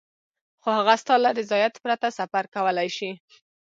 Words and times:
خو 0.61 0.69
هغه 0.77 0.93
ستا 1.01 1.13
له 1.23 1.29
رضایت 1.39 1.73
پرته 1.83 2.07
سفر 2.19 2.43
کولای 2.55 2.89
شي. 2.97 3.09